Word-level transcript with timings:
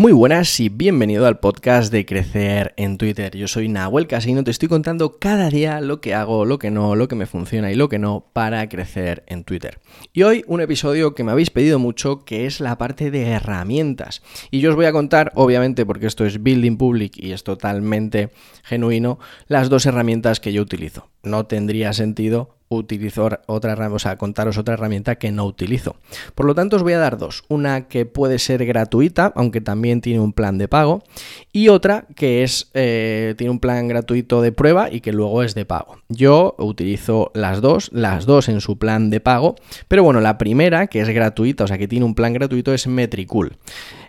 Muy 0.00 0.12
buenas 0.12 0.60
y 0.60 0.68
bienvenido 0.68 1.26
al 1.26 1.40
podcast 1.40 1.90
de 1.90 2.06
Crecer 2.06 2.72
en 2.76 2.98
Twitter. 2.98 3.36
Yo 3.36 3.48
soy 3.48 3.68
Nahuel 3.68 4.06
Casino, 4.06 4.44
te 4.44 4.52
estoy 4.52 4.68
contando 4.68 5.18
cada 5.18 5.50
día 5.50 5.80
lo 5.80 6.00
que 6.00 6.14
hago, 6.14 6.44
lo 6.44 6.60
que 6.60 6.70
no, 6.70 6.94
lo 6.94 7.08
que 7.08 7.16
me 7.16 7.26
funciona 7.26 7.72
y 7.72 7.74
lo 7.74 7.88
que 7.88 7.98
no 7.98 8.24
para 8.32 8.68
crecer 8.68 9.24
en 9.26 9.42
Twitter. 9.42 9.80
Y 10.12 10.22
hoy 10.22 10.44
un 10.46 10.60
episodio 10.60 11.16
que 11.16 11.24
me 11.24 11.32
habéis 11.32 11.50
pedido 11.50 11.80
mucho, 11.80 12.24
que 12.24 12.46
es 12.46 12.60
la 12.60 12.78
parte 12.78 13.10
de 13.10 13.26
herramientas. 13.26 14.22
Y 14.52 14.60
yo 14.60 14.70
os 14.70 14.76
voy 14.76 14.86
a 14.86 14.92
contar, 14.92 15.32
obviamente 15.34 15.84
porque 15.84 16.06
esto 16.06 16.24
es 16.24 16.44
Building 16.44 16.76
Public 16.76 17.14
y 17.16 17.32
es 17.32 17.42
totalmente 17.42 18.30
genuino, 18.62 19.18
las 19.48 19.68
dos 19.68 19.84
herramientas 19.84 20.38
que 20.38 20.52
yo 20.52 20.62
utilizo. 20.62 21.08
No 21.24 21.46
tendría 21.46 21.92
sentido 21.92 22.57
utilizar 22.68 23.42
otra 23.46 23.72
herramienta, 23.72 23.96
o 23.96 23.98
sea, 23.98 24.16
contaros 24.16 24.58
otra 24.58 24.74
herramienta 24.74 25.16
que 25.16 25.30
no 25.30 25.44
utilizo. 25.44 25.96
Por 26.34 26.46
lo 26.46 26.54
tanto, 26.54 26.76
os 26.76 26.82
voy 26.82 26.92
a 26.92 26.98
dar 26.98 27.18
dos. 27.18 27.44
Una 27.48 27.88
que 27.88 28.06
puede 28.06 28.38
ser 28.38 28.64
gratuita, 28.66 29.32
aunque 29.34 29.60
también 29.60 30.00
tiene 30.00 30.20
un 30.20 30.32
plan 30.32 30.58
de 30.58 30.68
pago, 30.68 31.02
y 31.52 31.68
otra 31.68 32.06
que 32.14 32.42
es 32.42 32.70
eh, 32.74 33.34
tiene 33.36 33.50
un 33.50 33.60
plan 33.60 33.88
gratuito 33.88 34.42
de 34.42 34.52
prueba 34.52 34.90
y 34.90 35.00
que 35.00 35.12
luego 35.12 35.42
es 35.42 35.54
de 35.54 35.64
pago. 35.64 35.98
Yo 36.08 36.54
utilizo 36.58 37.30
las 37.34 37.60
dos, 37.60 37.90
las 37.92 38.26
dos 38.26 38.48
en 38.48 38.60
su 38.60 38.78
plan 38.78 39.10
de 39.10 39.20
pago, 39.20 39.56
pero 39.88 40.02
bueno, 40.02 40.20
la 40.20 40.38
primera, 40.38 40.86
que 40.86 41.00
es 41.00 41.08
gratuita, 41.08 41.64
o 41.64 41.66
sea, 41.66 41.78
que 41.78 41.88
tiene 41.88 42.04
un 42.04 42.14
plan 42.14 42.32
gratuito, 42.32 42.74
es 42.74 42.86
Metricool. 42.86 43.56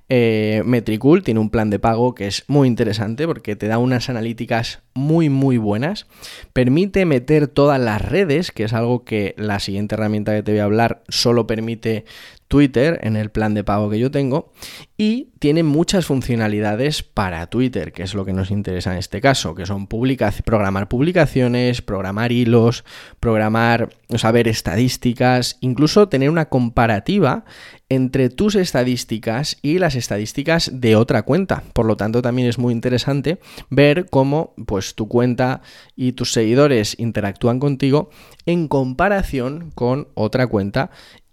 Eh, 0.10 0.64
Metricool 0.66 1.24
tiene 1.24 1.40
un 1.40 1.52
plan 1.52 1.70
de 1.70 1.78
pago 1.78 2.16
que 2.16 2.26
es 2.26 2.44
muy 2.48 2.68
interesante 2.68 3.28
porque 3.28 3.56
te 3.56 3.68
da 3.68 3.78
unas 3.78 4.10
analíticas 4.10 4.82
muy 4.96 5.30
muy 5.30 5.58
buenas. 5.58 6.08
Permite 6.52 7.06
meter 7.06 7.48
todas 7.48 7.80
las 7.80 8.02
redes, 8.02 8.52
que 8.52 8.64
es 8.64 8.74
algo 8.74 9.06
que 9.06 9.36
la 9.38 9.60
siguiente 9.60 9.96
herramienta 9.96 10.34
que 10.34 10.44
te 10.44 10.52
voy 10.52 10.62
a 10.62 10.66
hablar 10.66 11.04
solo 11.08 11.46
permite 11.46 12.06
Twitter 12.50 13.00
en 13.04 13.16
el 13.16 13.30
plan 13.30 13.54
de 13.54 13.64
pago 13.64 13.90
que 13.90 14.00
yo 14.00 14.12
tengo 14.12 14.52
y 14.98 15.30
tiene 15.40 15.64
muchas 15.64 16.08
funcionalidades 16.08 17.04
para 17.04 17.48
Twitter, 17.48 17.94
que 17.94 18.04
es 18.04 18.16
lo 18.16 18.26
que 18.26 18.34
nos 18.34 18.52
interesa 18.52 18.92
en 18.92 18.98
este 18.98 19.22
caso, 19.22 19.56
que 19.56 19.66
son 19.66 19.88
programar 19.88 20.90
publicaciones, 20.90 21.82
programar 21.82 22.34
hilos, 22.34 22.84
programar, 23.20 23.90
saber 24.18 24.48
estadísticas, 24.48 25.58
incluso 25.62 26.10
tener 26.10 26.30
una 26.30 26.50
comparativa 26.50 27.46
entre 27.88 28.30
tus 28.30 28.56
estadísticas 28.56 29.58
y 29.62 29.78
las 29.80 29.96
estadísticas 29.96 30.72
de 30.74 30.96
otra 30.96 31.22
cuenta. 31.22 31.64
Por 31.74 31.86
lo 31.86 31.98
tanto, 31.98 32.22
también 32.22 32.48
es 32.48 32.58
muy 32.58 32.74
interesante 32.74 33.40
ver 33.70 34.08
cómo 34.10 34.54
pues 34.66 34.96
tu 34.96 35.08
cuenta 35.08 35.62
y 35.96 36.14
tus 36.14 36.34
seguidores 36.34 36.96
interactúan 37.00 37.60
contigo 37.60 38.10
en 38.46 38.68
comparación 38.68 39.72
con 39.76 40.08
otra 40.16 40.48
cuenta 40.48 40.90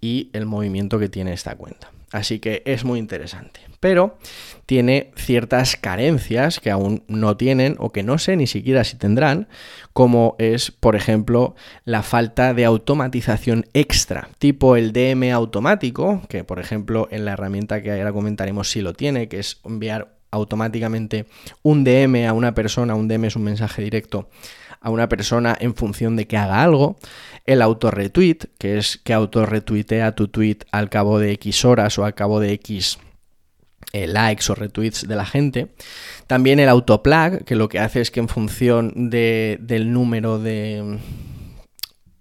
y 0.07 0.31
el 0.35 0.47
movimiento 0.47 1.01
que 1.01 1.09
tiene 1.09 1.33
esta 1.33 1.57
cuenta. 1.57 1.91
Así 2.13 2.39
que 2.39 2.63
es 2.65 2.85
muy 2.85 3.01
interesante. 3.01 3.61
Pero 3.81 4.19
tiene 4.65 5.11
ciertas 5.17 5.75
carencias 5.75 6.61
que 6.61 6.71
aún 6.71 7.03
no 7.09 7.37
tienen 7.37 7.75
o 7.81 7.91
que 7.91 8.05
no 8.05 8.19
sé 8.19 8.37
ni 8.37 8.47
siquiera 8.47 8.85
si 8.85 8.97
tendrán, 8.97 9.49
como 9.93 10.37
es, 10.39 10.71
por 10.71 10.95
ejemplo, 10.95 11.57
la 11.85 12.05
falta 12.05 12.55
de 12.55 12.65
automatización 12.65 13.67
extra, 13.75 14.29
tipo 14.39 14.77
el 14.77 14.93
DM 14.93 15.33
automático, 15.33 16.23
que 16.29 16.45
por 16.45 16.61
ejemplo 16.61 17.09
en 17.11 17.25
la 17.25 17.33
herramienta 17.33 17.83
que 17.83 17.91
ahora 17.91 18.13
comentaremos 18.13 18.71
sí 18.71 18.81
lo 18.81 18.93
tiene, 18.93 19.29
que 19.29 19.41
es 19.41 19.61
enviar 19.65 20.16
automáticamente 20.31 21.27
un 21.63 21.85
DM 21.85 22.27
a 22.27 22.33
una 22.33 22.55
persona, 22.55 22.95
un 22.95 23.09
DM 23.09 23.25
es 23.27 23.37
un 23.37 23.45
mensaje 23.45 23.83
directo 23.83 24.29
a 24.81 24.91
una 24.91 25.09
persona 25.09 25.57
en 25.59 25.75
función 25.75 26.17
de 26.17 26.27
que 26.27 26.37
haga 26.37 26.63
algo, 26.63 26.97
el 27.45 27.63
autorretweet, 27.63 28.47
que 28.59 28.79
es 28.79 28.99
que 29.03 29.13
autorretuitea 29.13 30.15
tu 30.15 30.29
tweet 30.29 30.59
al 30.71 30.91
cabo 30.91 31.19
de 31.19 31.33
X 31.33 31.65
horas 31.65 31.99
o 31.99 32.05
al 32.05 32.15
cabo 32.15 32.41
de 32.41 32.53
X 32.53 32.99
eh, 33.93 34.07
likes 34.07 34.51
o 34.51 34.55
retweets 34.55 35.07
de 35.09 35.17
la 35.17 35.25
gente. 35.25 35.69
También 36.27 36.61
el 36.61 36.69
autoplug, 36.69 37.45
que 37.45 37.57
lo 37.57 37.69
que 37.69 37.79
hace 37.79 38.01
es 38.01 38.11
que 38.11 38.21
en 38.21 38.29
función 38.29 39.11
de, 39.11 39.59
del 39.61 39.93
número 39.93 40.39
de, 40.39 40.99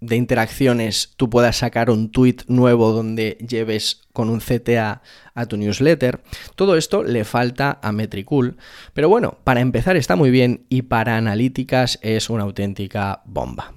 de 0.06 0.16
interacciones 0.16 1.14
tú 1.18 1.30
puedas 1.30 1.58
sacar 1.58 1.90
un 1.90 2.12
tweet 2.12 2.38
nuevo 2.48 2.92
donde 2.92 3.38
lleves 3.48 4.02
con 4.14 4.30
un 4.30 4.40
CTA 4.40 5.02
a 5.34 5.46
tu 5.46 5.58
newsletter. 5.58 6.22
Todo 6.56 6.78
esto 6.78 7.04
le 7.04 7.26
falta 7.26 7.80
a 7.82 7.92
Metricool, 7.92 8.58
pero 8.94 9.10
bueno, 9.10 9.38
para 9.44 9.62
empezar 9.62 9.96
está 9.96 10.16
muy 10.16 10.32
bien 10.32 10.66
y 10.70 10.84
para 10.84 11.18
analíticas 11.18 12.00
es 12.02 12.30
una 12.30 12.44
auténtica 12.44 13.22
bomba. 13.26 13.74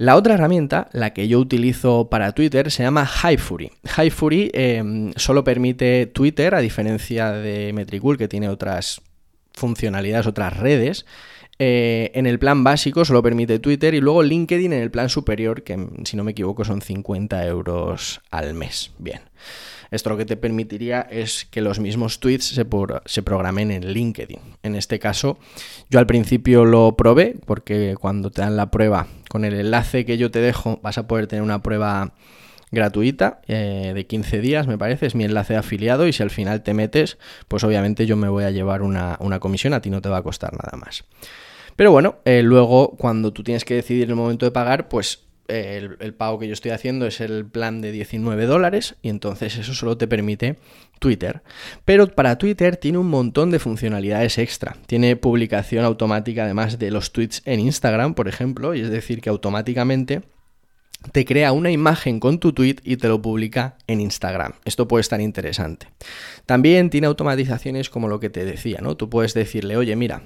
La 0.00 0.14
otra 0.14 0.34
herramienta, 0.34 0.88
la 0.92 1.12
que 1.12 1.26
yo 1.26 1.40
utilizo 1.40 2.08
para 2.08 2.30
Twitter, 2.30 2.70
se 2.70 2.84
llama 2.84 3.04
HiFury. 3.04 3.72
HiFury 3.96 4.50
eh, 4.54 5.10
solo 5.16 5.42
permite 5.42 6.06
Twitter, 6.06 6.54
a 6.54 6.60
diferencia 6.60 7.32
de 7.32 7.72
Metricool, 7.72 8.16
que 8.16 8.28
tiene 8.28 8.48
otras 8.48 9.02
funcionalidades, 9.58 10.26
otras 10.26 10.56
redes. 10.56 11.06
Eh, 11.60 12.12
en 12.14 12.26
el 12.26 12.38
plan 12.38 12.62
básico 12.62 13.04
solo 13.04 13.22
permite 13.22 13.58
Twitter 13.58 13.92
y 13.94 14.00
luego 14.00 14.22
LinkedIn 14.22 14.72
en 14.72 14.80
el 14.80 14.90
plan 14.90 15.08
superior, 15.08 15.64
que 15.64 15.88
si 16.04 16.16
no 16.16 16.22
me 16.22 16.30
equivoco 16.30 16.64
son 16.64 16.80
50 16.80 17.44
euros 17.46 18.20
al 18.30 18.54
mes. 18.54 18.92
Bien. 18.98 19.20
Esto 19.90 20.10
lo 20.10 20.18
que 20.18 20.26
te 20.26 20.36
permitiría 20.36 21.00
es 21.00 21.46
que 21.50 21.62
los 21.62 21.78
mismos 21.78 22.20
tweets 22.20 22.44
se, 22.44 22.66
se, 23.06 23.22
programen 23.22 23.70
en 23.70 23.90
LinkedIn. 23.90 24.38
En 24.62 24.74
este 24.74 24.98
caso, 24.98 25.38
yo 25.88 25.98
al 25.98 26.06
principio 26.06 26.66
lo 26.66 26.94
probé 26.94 27.36
porque 27.46 27.96
cuando 27.98 28.30
te 28.30 28.42
dan 28.42 28.56
la 28.56 28.70
prueba 28.70 29.06
con 29.30 29.44
el 29.44 29.54
enlace 29.54 30.04
que 30.04 30.18
yo 30.18 30.30
te 30.30 30.40
dejo 30.40 30.78
vas 30.82 30.98
a 30.98 31.06
poder 31.06 31.26
tener 31.26 31.42
una 31.42 31.62
prueba 31.62 32.12
gratuita 32.70 33.40
eh, 33.46 33.92
de 33.94 34.06
15 34.06 34.40
días, 34.40 34.66
me 34.66 34.78
parece, 34.78 35.06
es 35.06 35.14
mi 35.14 35.24
enlace 35.24 35.54
de 35.54 35.58
afiliado 35.58 36.06
y 36.06 36.12
si 36.12 36.22
al 36.22 36.30
final 36.30 36.62
te 36.62 36.74
metes, 36.74 37.18
pues 37.48 37.64
obviamente 37.64 38.06
yo 38.06 38.16
me 38.16 38.28
voy 38.28 38.44
a 38.44 38.50
llevar 38.50 38.82
una, 38.82 39.16
una 39.20 39.40
comisión, 39.40 39.74
a 39.74 39.80
ti 39.80 39.90
no 39.90 40.02
te 40.02 40.08
va 40.08 40.18
a 40.18 40.22
costar 40.22 40.52
nada 40.52 40.76
más. 40.76 41.04
Pero 41.76 41.92
bueno, 41.92 42.16
eh, 42.24 42.42
luego 42.42 42.96
cuando 42.96 43.32
tú 43.32 43.42
tienes 43.42 43.64
que 43.64 43.74
decidir 43.74 44.08
el 44.08 44.16
momento 44.16 44.44
de 44.44 44.50
pagar, 44.50 44.88
pues 44.88 45.28
el, 45.48 46.14
pago 46.14 46.38
que 46.38 46.46
yo 46.46 46.52
estoy 46.52 46.72
haciendo 46.72 47.06
es 47.06 47.20
el 47.20 47.46
plan 47.46 47.80
de 47.80 47.90
19 47.90 48.46
dólares 48.46 48.96
y 49.00 49.08
entonces 49.08 49.56
eso 49.56 49.72
solo 49.74 49.96
te 49.96 50.06
permite 50.06 50.58
Twitter. 50.98 51.42
Pero 51.84 52.06
para 52.08 52.36
Twitter 52.36 52.76
tiene 52.76 52.98
un 52.98 53.08
montón 53.08 53.50
de 53.50 53.58
funcionalidades 53.58 54.38
extra. 54.38 54.76
Tiene 54.86 55.16
publicación 55.16 55.84
automática 55.84 56.44
además 56.44 56.78
de 56.78 56.90
los 56.90 57.12
tweets 57.12 57.42
en 57.46 57.60
Instagram, 57.60 58.14
por 58.14 58.28
ejemplo, 58.28 58.74
y 58.74 58.80
es 58.80 58.90
decir 58.90 59.20
que 59.20 59.30
automáticamente 59.30 60.22
te 61.12 61.24
crea 61.24 61.52
una 61.52 61.70
imagen 61.70 62.20
con 62.20 62.38
tu 62.38 62.52
tweet 62.52 62.76
y 62.82 62.96
te 62.96 63.08
lo 63.08 63.22
publica 63.22 63.76
en 63.86 64.00
Instagram. 64.00 64.54
Esto 64.64 64.88
puede 64.88 65.02
estar 65.02 65.20
interesante. 65.20 65.88
También 66.46 66.90
tiene 66.90 67.06
automatizaciones 67.06 67.90
como 67.90 68.08
lo 68.08 68.20
que 68.20 68.30
te 68.30 68.44
decía, 68.44 68.78
¿no? 68.82 68.96
Tú 68.96 69.08
puedes 69.08 69.34
decirle, 69.34 69.76
oye, 69.76 69.94
mira, 69.96 70.22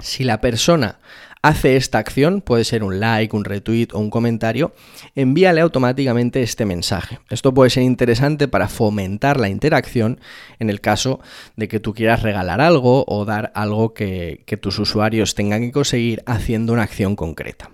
si 0.00 0.24
la 0.24 0.40
persona 0.40 0.98
hace 1.42 1.76
esta 1.76 1.98
acción, 1.98 2.40
puede 2.40 2.64
ser 2.64 2.82
un 2.82 3.00
like, 3.00 3.36
un 3.36 3.44
retweet 3.44 3.88
o 3.92 3.98
un 3.98 4.08
comentario, 4.08 4.74
envíale 5.14 5.60
automáticamente 5.60 6.42
este 6.42 6.64
mensaje. 6.64 7.18
Esto 7.28 7.52
puede 7.52 7.68
ser 7.68 7.82
interesante 7.82 8.48
para 8.48 8.66
fomentar 8.66 9.38
la 9.38 9.50
interacción 9.50 10.20
en 10.58 10.70
el 10.70 10.80
caso 10.80 11.20
de 11.56 11.68
que 11.68 11.80
tú 11.80 11.92
quieras 11.92 12.22
regalar 12.22 12.62
algo 12.62 13.04
o 13.06 13.26
dar 13.26 13.52
algo 13.54 13.92
que, 13.92 14.42
que 14.46 14.56
tus 14.56 14.78
usuarios 14.78 15.34
tengan 15.34 15.60
que 15.60 15.72
conseguir 15.72 16.22
haciendo 16.26 16.72
una 16.72 16.82
acción 16.82 17.14
concreta. 17.14 17.73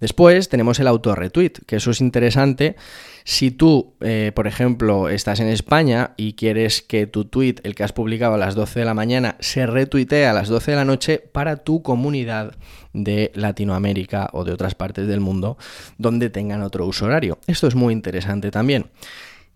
Después 0.00 0.48
tenemos 0.48 0.78
el 0.80 0.88
auto-retweet, 0.88 1.52
que 1.66 1.76
eso 1.76 1.90
es 1.90 2.00
interesante. 2.00 2.76
Si 3.24 3.50
tú, 3.50 3.94
eh, 4.00 4.32
por 4.34 4.46
ejemplo, 4.46 5.08
estás 5.08 5.40
en 5.40 5.48
España 5.48 6.12
y 6.16 6.32
quieres 6.32 6.80
que 6.82 7.06
tu 7.06 7.26
tweet, 7.26 7.56
el 7.62 7.74
que 7.74 7.84
has 7.84 7.92
publicado 7.92 8.34
a 8.34 8.38
las 8.38 8.54
12 8.54 8.80
de 8.80 8.86
la 8.86 8.94
mañana, 8.94 9.36
se 9.40 9.66
retuitee 9.66 10.26
a 10.26 10.32
las 10.32 10.48
12 10.48 10.70
de 10.70 10.76
la 10.76 10.84
noche 10.84 11.18
para 11.18 11.56
tu 11.56 11.82
comunidad 11.82 12.56
de 12.92 13.30
Latinoamérica 13.34 14.30
o 14.32 14.44
de 14.44 14.52
otras 14.52 14.74
partes 14.74 15.06
del 15.06 15.20
mundo 15.20 15.58
donde 15.98 16.30
tengan 16.30 16.62
otro 16.62 16.86
uso 16.86 17.04
horario. 17.04 17.38
Esto 17.46 17.66
es 17.66 17.74
muy 17.74 17.92
interesante 17.92 18.50
también. 18.50 18.86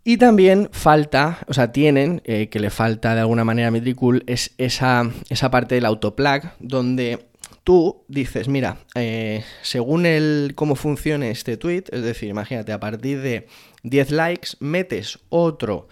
Y 0.05 0.17
también 0.17 0.69
falta, 0.73 1.39
o 1.47 1.55
sea, 1.55 1.71
tienen, 1.71 2.23
eh, 2.25 2.49
que 2.49 2.59
le 2.59 2.71
falta 2.71 3.15
de 3.15 3.21
alguna 3.21 3.45
manera 3.45 3.69
a 3.69 3.71
Metricool, 3.71 4.25
es 4.27 4.53
esa, 4.59 5.09
esa 5.29 5.51
parte 5.51 5.77
del 5.77 5.85
autoplug 5.85 6.43
donde 6.59 7.29
tú 7.65 8.05
dices, 8.09 8.49
mira, 8.49 8.79
eh, 8.95 9.45
según 9.63 10.07
el 10.07 10.53
cómo 10.55 10.75
funcione 10.75 11.31
este 11.31 11.57
tweet, 11.57 11.85
es 11.91 12.03
decir, 12.03 12.29
imagínate, 12.29 12.73
a 12.73 12.81
partir 12.81 13.21
de 13.21 13.47
10 13.83 14.11
likes, 14.11 14.51
metes 14.61 15.19
otro 15.29 15.89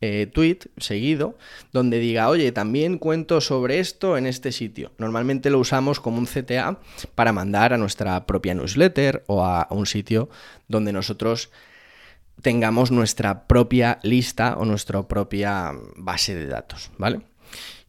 eh, 0.00 0.30
tweet 0.32 0.58
seguido 0.76 1.36
donde 1.72 1.98
diga, 1.98 2.28
oye, 2.28 2.52
también 2.52 2.98
cuento 2.98 3.40
sobre 3.40 3.80
esto 3.80 4.16
en 4.16 4.26
este 4.26 4.52
sitio. 4.52 4.92
Normalmente 4.98 5.50
lo 5.50 5.58
usamos 5.58 5.98
como 5.98 6.18
un 6.18 6.26
CTA 6.26 6.78
para 7.14 7.32
mandar 7.32 7.72
a 7.72 7.78
nuestra 7.78 8.24
propia 8.24 8.54
newsletter 8.54 9.24
o 9.26 9.44
a 9.44 9.66
un 9.70 9.86
sitio 9.86 10.28
donde 10.68 10.92
nosotros 10.92 11.50
tengamos 12.42 12.92
nuestra 12.92 13.48
propia 13.48 13.98
lista 14.04 14.56
o 14.56 14.64
nuestra 14.64 15.02
propia 15.02 15.72
base 15.96 16.36
de 16.36 16.46
datos, 16.46 16.92
¿vale? 16.96 17.22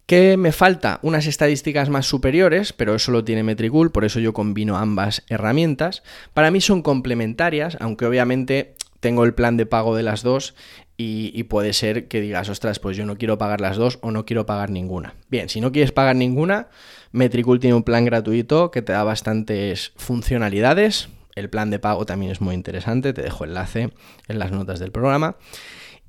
¿Qué 0.10 0.38
me 0.38 0.52
falta? 0.52 1.00
Unas 1.04 1.28
estadísticas 1.28 1.88
más 1.90 2.08
superiores, 2.08 2.74
pero 2.74 2.96
eso 2.96 3.12
lo 3.12 3.24
tiene 3.24 3.44
Metricool, 3.44 3.92
por 3.92 4.06
eso 4.06 4.20
yo 4.20 4.34
combino 4.34 4.76
ambas 4.76 5.22
herramientas. 5.30 6.02
Para 6.34 6.50
mí 6.50 6.62
son 6.62 6.82
complementarias, 6.82 7.78
aunque 7.80 8.08
obviamente 8.08 8.74
tengo 9.02 9.24
el 9.24 9.36
plan 9.36 9.56
de 9.56 9.68
pago 9.68 9.96
de 9.96 10.02
las 10.02 10.24
dos 10.24 10.56
y, 10.98 11.44
puede 11.44 11.74
ser 11.74 12.08
que 12.08 12.22
digas, 12.22 12.50
ostras, 12.50 12.80
pues 12.80 12.98
yo 12.98 13.06
no 13.06 13.20
quiero 13.20 13.38
pagar 13.38 13.62
las 13.62 13.78
dos 13.78 14.00
o 14.02 14.10
no 14.10 14.26
quiero 14.26 14.48
pagar 14.48 14.72
ninguna. 14.72 15.14
Bien, 15.30 15.48
si 15.48 15.62
no 15.62 15.72
quieres 15.72 15.92
pagar 15.92 16.16
ninguna, 16.16 16.70
Metricool 17.12 17.60
tiene 17.60 17.76
un 17.76 17.84
plan 17.84 18.04
gratuito 18.04 18.72
que 18.72 18.82
te 18.82 18.94
da 18.94 19.04
bastantes 19.04 19.92
funcionalidades. 19.96 21.10
El 21.36 21.52
plan 21.52 21.70
de 21.70 21.78
pago 21.78 22.08
también 22.08 22.32
es 22.32 22.42
muy 22.42 22.56
interesante, 22.56 23.14
te 23.14 23.22
dejo 23.22 23.44
enlace 23.44 23.92
en 24.28 24.40
las 24.40 24.52
notas 24.52 24.80
del 24.80 24.92
programa. 24.92 25.38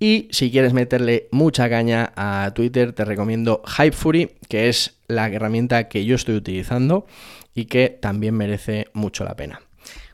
Y 0.02 0.28
si 0.30 0.50
quieres 0.50 0.72
meterle 0.72 1.28
mucha 1.30 1.68
caña 1.68 2.12
a 2.16 2.52
Twitter, 2.54 2.94
te 2.94 3.04
recomiendo 3.04 3.62
Hypefury, 3.66 4.30
que 4.48 4.70
es 4.70 4.98
la 5.08 5.28
herramienta 5.28 5.88
que 5.88 6.06
yo 6.06 6.16
estoy 6.16 6.36
utilizando 6.36 7.06
y 7.54 7.66
que 7.66 7.90
también 7.90 8.34
merece 8.34 8.86
mucho 8.94 9.24
la 9.24 9.36
pena. 9.36 9.60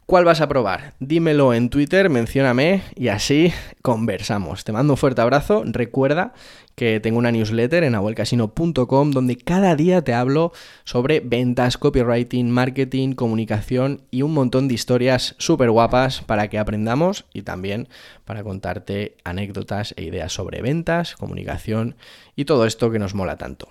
¿Cuál 0.07 0.25
vas 0.25 0.41
a 0.41 0.47
probar? 0.47 0.95
Dímelo 1.01 1.53
en 1.53 1.69
Twitter, 1.69 2.09
mencióname 2.11 2.83
y 2.95 3.09
así 3.09 3.53
conversamos. 3.83 4.63
Te 4.63 4.71
mando 4.71 4.93
un 4.93 4.97
fuerte 4.97 5.21
abrazo. 5.21 5.65
Recuerda 5.67 6.33
que 6.77 7.01
tengo 7.01 7.19
una 7.19 7.33
newsletter 7.33 7.83
en 7.83 7.97
abuelcasino.com 7.97 9.11
donde 9.11 9.37
cada 9.37 9.75
día 9.75 10.03
te 10.03 10.15
hablo 10.15 10.53
sobre 10.85 11.19
ventas, 11.19 11.77
copywriting, 11.77 12.49
marketing, 12.49 13.15
comunicación 13.15 14.03
y 14.13 14.23
un 14.23 14.33
montón 14.33 14.69
de 14.69 14.75
historias 14.75 15.35
súper 15.39 15.73
guapas 15.73 16.21
para 16.21 16.47
que 16.47 16.61
aprendamos 16.61 17.25
y 17.33 17.43
también 17.43 17.89
para 18.25 18.45
contarte 18.45 19.17
anécdotas 19.25 19.93
e 19.97 20.05
ideas 20.05 20.33
sobre 20.33 20.63
ventas, 20.63 21.17
comunicación 21.17 21.97
y 22.37 22.45
todo 22.45 22.65
esto 22.65 22.93
que 22.93 23.01
nos 23.01 23.15
mola 23.15 23.39
tanto. 23.39 23.71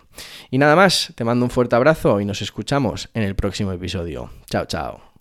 Y 0.51 0.57
nada 0.57 0.75
más, 0.75 1.13
te 1.15 1.23
mando 1.23 1.45
un 1.45 1.51
fuerte 1.51 1.77
abrazo 1.77 2.19
y 2.19 2.25
nos 2.25 2.41
escuchamos 2.41 3.09
en 3.13 3.23
el 3.23 3.35
próximo 3.35 3.71
episodio. 3.71 4.31
Chao, 4.49 4.65
chao. 4.65 5.14